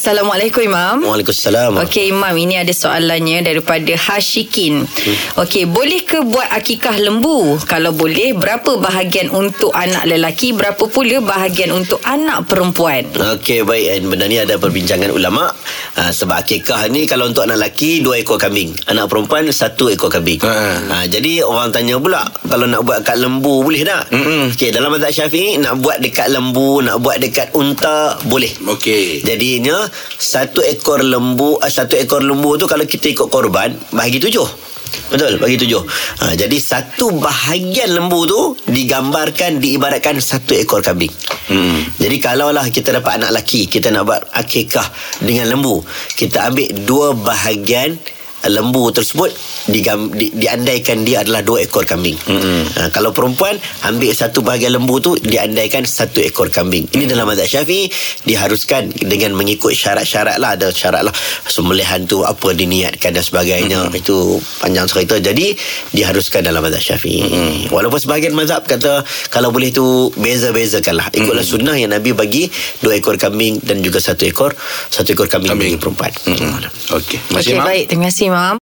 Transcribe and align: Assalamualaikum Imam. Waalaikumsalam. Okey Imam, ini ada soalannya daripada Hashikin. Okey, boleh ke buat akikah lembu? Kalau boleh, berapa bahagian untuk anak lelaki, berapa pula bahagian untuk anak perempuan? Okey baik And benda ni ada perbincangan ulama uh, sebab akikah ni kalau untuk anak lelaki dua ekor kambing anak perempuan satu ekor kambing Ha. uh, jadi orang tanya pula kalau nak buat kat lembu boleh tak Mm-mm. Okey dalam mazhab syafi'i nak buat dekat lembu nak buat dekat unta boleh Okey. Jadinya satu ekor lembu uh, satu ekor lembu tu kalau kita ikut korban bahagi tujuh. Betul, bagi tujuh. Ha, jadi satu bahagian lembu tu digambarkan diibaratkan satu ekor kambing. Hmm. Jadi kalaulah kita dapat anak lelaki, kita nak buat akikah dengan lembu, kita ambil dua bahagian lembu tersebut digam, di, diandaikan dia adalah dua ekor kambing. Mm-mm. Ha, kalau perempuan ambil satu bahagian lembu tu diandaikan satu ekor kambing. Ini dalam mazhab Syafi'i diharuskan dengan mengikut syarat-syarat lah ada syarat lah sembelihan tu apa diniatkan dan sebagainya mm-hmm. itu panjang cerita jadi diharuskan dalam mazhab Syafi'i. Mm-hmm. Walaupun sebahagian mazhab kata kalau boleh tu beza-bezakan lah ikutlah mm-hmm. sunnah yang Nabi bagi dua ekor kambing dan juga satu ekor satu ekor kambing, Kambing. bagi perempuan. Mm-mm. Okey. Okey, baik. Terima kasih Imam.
Assalamualaikum 0.00 0.64
Imam. 0.64 1.04
Waalaikumsalam. 1.04 1.76
Okey 1.84 2.08
Imam, 2.08 2.32
ini 2.32 2.56
ada 2.56 2.72
soalannya 2.72 3.44
daripada 3.44 3.92
Hashikin. 4.00 4.88
Okey, 5.36 5.68
boleh 5.68 6.00
ke 6.08 6.24
buat 6.24 6.48
akikah 6.56 6.96
lembu? 6.96 7.60
Kalau 7.68 7.92
boleh, 7.92 8.32
berapa 8.32 8.80
bahagian 8.80 9.28
untuk 9.28 9.76
anak 9.76 10.08
lelaki, 10.08 10.56
berapa 10.56 10.80
pula 10.88 11.20
bahagian 11.20 11.76
untuk 11.76 12.00
anak 12.00 12.48
perempuan? 12.48 13.12
Okey 13.12 13.60
baik 13.60 14.00
And 14.00 14.08
benda 14.08 14.24
ni 14.24 14.40
ada 14.40 14.56
perbincangan 14.56 15.12
ulama 15.12 15.52
uh, 16.00 16.08
sebab 16.08 16.48
akikah 16.48 16.88
ni 16.88 17.04
kalau 17.04 17.28
untuk 17.28 17.44
anak 17.44 17.60
lelaki 17.60 18.00
dua 18.00 18.24
ekor 18.24 18.40
kambing 18.40 18.72
anak 18.88 19.04
perempuan 19.04 19.52
satu 19.52 19.92
ekor 19.92 20.08
kambing 20.08 20.40
Ha. 20.40 20.80
uh, 20.80 21.04
jadi 21.12 21.44
orang 21.44 21.76
tanya 21.76 22.00
pula 22.00 22.24
kalau 22.48 22.64
nak 22.64 22.88
buat 22.88 23.04
kat 23.04 23.20
lembu 23.20 23.60
boleh 23.60 23.84
tak 23.84 24.08
Mm-mm. 24.14 24.56
Okey 24.56 24.72
dalam 24.72 24.96
mazhab 24.96 25.12
syafi'i 25.12 25.60
nak 25.60 25.76
buat 25.84 26.00
dekat 26.00 26.32
lembu 26.32 26.80
nak 26.80 27.04
buat 27.04 27.20
dekat 27.20 27.52
unta 27.52 28.16
boleh 28.24 28.48
Okey. 28.64 29.20
Jadinya 29.26 29.89
satu 30.18 30.62
ekor 30.62 31.02
lembu 31.02 31.58
uh, 31.60 31.70
satu 31.70 31.96
ekor 31.98 32.22
lembu 32.22 32.56
tu 32.60 32.64
kalau 32.70 32.86
kita 32.86 33.12
ikut 33.12 33.28
korban 33.28 33.74
bahagi 33.90 34.22
tujuh. 34.22 34.70
Betul, 35.10 35.38
bagi 35.38 35.58
tujuh. 35.58 35.82
Ha, 36.22 36.34
jadi 36.34 36.56
satu 36.58 37.14
bahagian 37.18 37.94
lembu 37.94 38.26
tu 38.26 38.40
digambarkan 38.70 39.62
diibaratkan 39.62 40.18
satu 40.18 40.54
ekor 40.54 40.82
kambing. 40.82 41.10
Hmm. 41.50 41.82
Jadi 41.98 42.16
kalaulah 42.18 42.66
kita 42.70 42.94
dapat 42.94 43.22
anak 43.22 43.34
lelaki, 43.34 43.70
kita 43.70 43.90
nak 43.90 44.06
buat 44.06 44.22
akikah 44.34 44.86
dengan 45.22 45.54
lembu, 45.54 45.82
kita 46.14 46.50
ambil 46.50 46.68
dua 46.86 47.08
bahagian 47.14 47.98
lembu 48.48 48.88
tersebut 48.88 49.28
digam, 49.68 50.08
di, 50.14 50.32
diandaikan 50.32 51.04
dia 51.04 51.20
adalah 51.20 51.44
dua 51.44 51.66
ekor 51.66 51.84
kambing. 51.84 52.16
Mm-mm. 52.24 52.62
Ha, 52.78 52.88
kalau 52.88 53.12
perempuan 53.12 53.60
ambil 53.84 54.16
satu 54.16 54.40
bahagian 54.40 54.78
lembu 54.78 54.96
tu 55.02 55.12
diandaikan 55.20 55.84
satu 55.84 56.24
ekor 56.24 56.48
kambing. 56.48 56.88
Ini 56.96 57.04
dalam 57.04 57.28
mazhab 57.28 57.44
Syafi'i 57.50 57.92
diharuskan 58.24 58.88
dengan 59.04 59.36
mengikut 59.36 59.76
syarat-syarat 59.76 60.40
lah 60.40 60.56
ada 60.56 60.72
syarat 60.72 61.04
lah 61.04 61.12
sembelihan 61.44 62.08
tu 62.08 62.24
apa 62.24 62.56
diniatkan 62.56 63.12
dan 63.12 63.24
sebagainya 63.24 63.90
mm-hmm. 63.90 64.00
itu 64.00 64.40
panjang 64.62 64.88
cerita 64.88 65.20
jadi 65.20 65.52
diharuskan 65.92 66.46
dalam 66.46 66.64
mazhab 66.64 66.80
Syafi'i. 66.80 67.20
Mm-hmm. 67.20 67.74
Walaupun 67.74 68.00
sebahagian 68.00 68.32
mazhab 68.32 68.64
kata 68.64 69.04
kalau 69.28 69.52
boleh 69.52 69.68
tu 69.68 70.08
beza-bezakan 70.16 70.96
lah 70.96 71.06
ikutlah 71.12 71.44
mm-hmm. 71.44 71.52
sunnah 71.60 71.76
yang 71.76 71.92
Nabi 71.92 72.16
bagi 72.16 72.48
dua 72.80 72.96
ekor 72.96 73.20
kambing 73.20 73.60
dan 73.60 73.84
juga 73.84 74.00
satu 74.00 74.24
ekor 74.24 74.56
satu 74.88 75.12
ekor 75.12 75.28
kambing, 75.28 75.52
Kambing. 75.52 75.76
bagi 75.76 75.80
perempuan. 75.82 76.12
Mm-mm. 76.24 76.96
Okey. 76.96 77.18
Okey, 77.36 77.54
baik. 77.60 77.84
Terima 77.90 78.08
kasih 78.08 78.29
Imam. 78.30 78.58